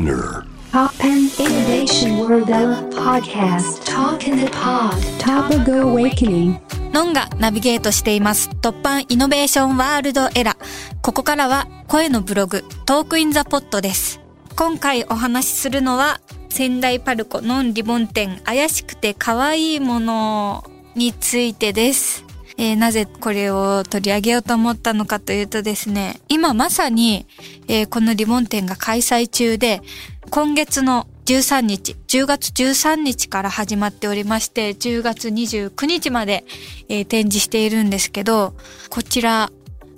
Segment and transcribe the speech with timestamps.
[0.00, 2.48] SPINEAR TOPPAN Innovation World
[2.94, 6.58] Podcast Talk in the Pod Topical Awakening
[6.92, 8.48] のんがナビゲートしています。
[8.62, 10.56] TOPPAN Innovation World ERA。
[11.02, 14.20] ここからは声のブログ、 Talk in the Pod です。
[14.56, 20.64] 今回お話しするのは、仙台パルコのんRibbon展怪しくて可愛いもの
[20.94, 22.24] についてです。
[22.60, 27.26] えーなぜこれを取り上げようと思ったのかというとですね、今まさに、
[27.68, 29.80] えーこのリボン展が開催中で、
[30.28, 36.44] 今月の13日、10月13日から始まっておりまして、10月29日まで、
[36.90, 38.52] えー展示しているんですけど、
[38.90, 39.50] こちら、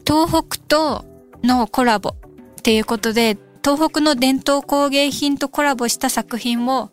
[0.07, 1.05] 東北と
[1.43, 6.91] のコラボっていうことで、東北の伝統工芸品とコラボした作品を、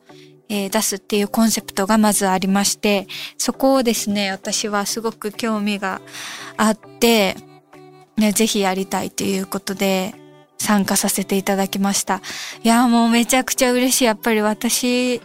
[0.49, 3.07] えー出すっていうコンセプトがまずありまして、
[3.38, 6.02] そこをですね、私はすごく興味が
[6.57, 7.35] あって、
[8.17, 10.13] ね、ぜひやりたいということで、
[10.57, 12.21] 参加させていただきました。
[12.63, 14.05] いや、もうめちゃくちゃ嬉しい。
[14.05, 15.21] やっぱり私、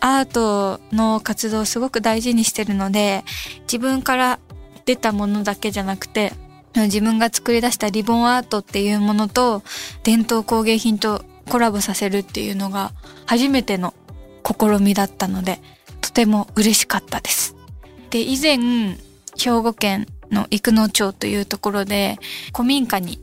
[0.00, 3.24] アートの活動をすごく大事にしてるので、
[3.62, 4.38] 自分から
[4.84, 6.32] 出たものだけじゃなくて、
[6.74, 9.62] 自分が作り出したリボンアートっていうものと、
[10.04, 12.92] 伝統工芸品とコラボさせるっていうのが
[13.26, 13.94] 初めての
[14.48, 15.60] 試みだったので、
[16.00, 17.56] とても嬉しかったです。
[18.10, 18.56] で、以前、
[19.36, 22.18] 兵庫県の生野町というところで、
[22.54, 23.20] 古民家に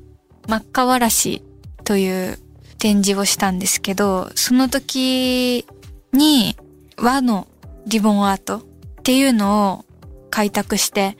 [0.47, 1.41] 真っ赤わらし
[1.83, 2.39] という
[2.77, 5.65] 展示をしたんですけど、その時
[6.13, 6.55] に
[6.97, 7.47] 和の
[7.87, 8.61] リボンアートっ
[9.03, 9.85] ていうのを
[10.29, 11.17] 開拓して、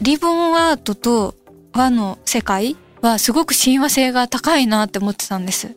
[0.00, 1.34] リボンアートと
[1.74, 5.76] 和の世界はすごく親和性が高いなって思ってたんです。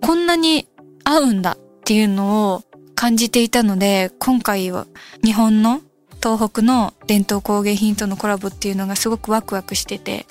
[0.00, 0.66] こんなに
[1.04, 2.62] 合うんだっていうのを
[3.02, 4.86] 感じていたので、今回は
[5.24, 5.80] 日本の
[6.22, 10.24] 東北の伝統工芸品とのコラボっていうのがすごくワクワクしてて、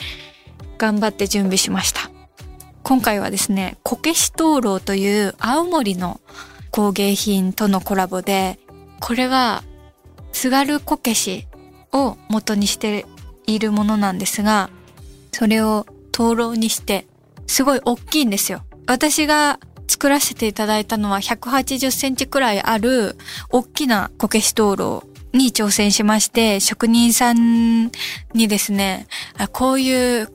[0.77, 2.09] 頑張って準備しました。
[2.83, 6.21] 今回はですね、こけし灯籠という青森の
[6.69, 8.57] 工芸品とのコラボで、
[9.01, 9.65] これは
[10.31, 11.47] 津軽こけし
[11.91, 13.05] を元にして
[13.47, 14.69] いるものなんですが、
[15.33, 17.05] それを灯籠にして、
[17.47, 18.63] すごい大きいんですよ。
[18.87, 19.59] 私が
[20.01, 23.15] 作らせていただいたのは180センチくらいある
[23.51, 27.91] 大きなこけし灯籠に挑戦しまして、職人さん
[28.33, 29.05] にですね、
[29.51, 30.27] こういう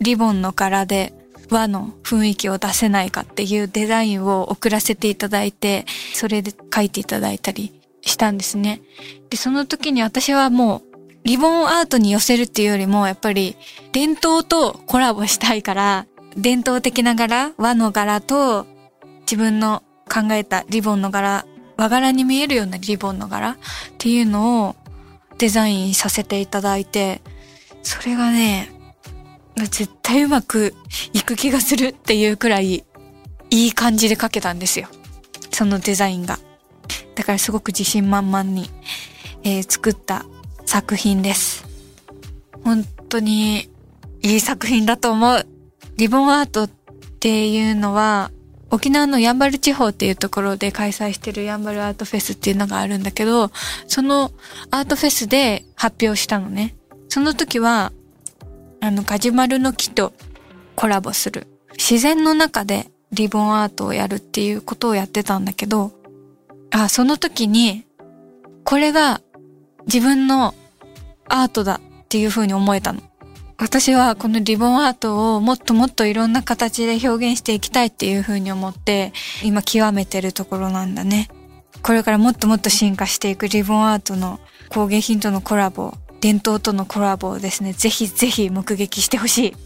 [0.00, 1.14] リボンの柄で
[1.50, 8.82] 和の雰囲気を出せないかっていうデザインを送らせていただいて、それで書いていただいたりしたんですね。
[9.30, 13.56] で、その時に私はもうリボンアートに寄せるっていうよりも、やっぱり
[13.92, 16.06] 伝統とコラボしたいから、
[16.36, 18.66] 伝統的な柄、和の柄と
[19.30, 21.44] 自分の考えたリボンの柄、
[21.76, 23.56] 和柄に見えるようなリボンの柄っ
[23.98, 24.76] ていうのを
[25.38, 27.20] デザインさせていただいて、
[27.82, 28.70] それがね、
[29.56, 30.74] 絶対うまく
[31.12, 32.84] いく気がするっていうくらい
[33.50, 34.88] いい感じで描けたんですよ。
[35.52, 36.38] そのデザインが。
[37.14, 38.70] だからすごく自信満々に、
[39.42, 40.24] えー作った
[40.64, 41.64] 作品です。
[42.64, 43.70] 本当に
[44.22, 45.46] いい作品だと思う。
[45.96, 46.70] リボンアートっ
[47.20, 48.30] ていうのは、
[48.76, 53.50] 沖縄のやんばる地方っていうところで開催してるやんばるアートフェスっていうのがあるんだけど、
[53.86, 54.32] その
[54.70, 56.74] アートフェスで発表したのね。
[57.08, 57.90] その時は、
[58.82, 60.12] あの、ガジュマルの木と
[60.74, 61.46] コラボする。
[61.78, 65.92] 自然の中でリボンアートをやるっていうことをやってたんだけど、
[66.70, 67.86] あ、その時に、
[68.64, 69.22] これが
[69.86, 70.54] 自分の
[71.30, 73.00] アートだっていう風に思えたの。
[73.58, 79.12] 私はこのリボンアートをもっともっといろんな形で表現していきたいっていう風に思って、
[79.42, 81.28] 今極めてるところなんだね。
[81.82, 89.56] これからもっともっと進化していくリボンアートの工芸品とのコラボ、伝統とのコラボをですね、ぜひぜひ目撃してほしい。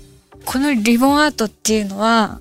[0.44, 2.40] このリボンアートっていうのは、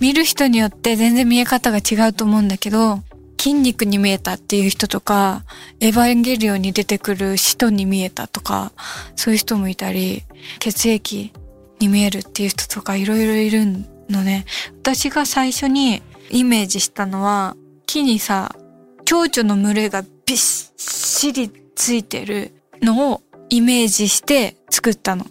[0.00, 3.00] 見る人によって全然見え方が違うと思うんだけど、
[3.40, 5.44] 筋肉に見えたっていう人とか、
[5.80, 8.70] エヴァンゲリオンに出てくる使徒に見えたとか、
[9.16, 10.24] そういう人もいたり、
[10.58, 11.32] 血液
[11.78, 13.64] に見えるっていう人とかいろいろいる
[14.10, 14.44] のね。
[14.82, 17.56] 私が最初にイメージしたのは、
[17.86, 18.54] 木にさ、
[19.06, 22.52] 蝶々の群れがびっしりついてる
[22.82, 25.24] のをイメージして作ったの。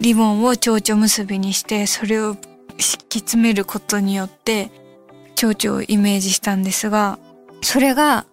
[0.00, 2.34] リボンを蝶々結びにして、それを
[2.78, 4.70] 敷き詰めることによって、
[5.34, 7.18] 蝶々をイメージしたんですが、
[7.62, 8.26] それが、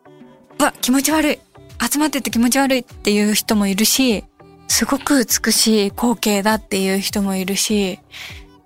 [0.59, 1.39] わ、気持ち悪い。
[1.81, 4.25] 集まってて気持ち悪いっていう人もいるし、
[4.67, 7.99] すごく美しい光景だっていう人もいるし、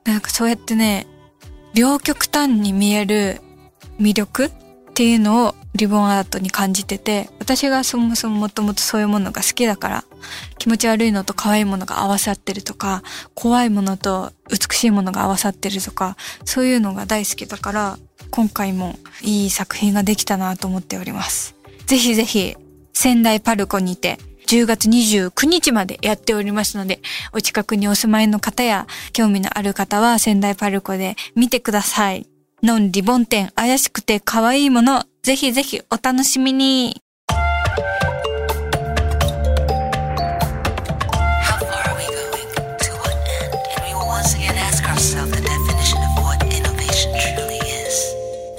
[0.03, 1.05] なんかそうやってね、
[1.75, 3.41] 両極端に見える
[3.99, 4.51] 魅力っ
[4.93, 10.03] ていうのをリボンアートに感じてて、私がそもそももともとそういうものが好きだから、
[10.59, 13.01] 気持ち悪いのと可愛いものが合わさってるとか、
[13.33, 16.15] 怖いものと美しいものが合わさってるとか、
[16.45, 17.97] そういうのが大好きだから、
[18.35, 21.55] 今回もいい作品ができたなと思っております。
[21.85, 22.55] ぜひぜひ、
[22.91, 26.99] 仙台パルコにて、10月29日までやっておりますので、
[27.31, 32.25] お近くにお住まいの方や興味のある方は仙台パルコで見てください。
[32.63, 37.02] ノンリボン店怪しくて可愛いもの、ぜひぜひお楽しみに。